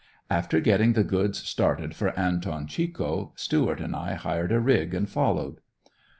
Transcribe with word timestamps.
After 0.31 0.59
getting 0.59 0.93
the 0.93 1.03
goods 1.03 1.37
started 1.37 1.95
for 1.95 2.17
Anton 2.17 2.65
Chico, 2.65 3.33
Stuart 3.35 3.79
and 3.79 3.95
I 3.95 4.15
hired 4.15 4.51
a 4.51 4.59
rig 4.59 4.95
and 4.95 5.07
followed. 5.07 5.61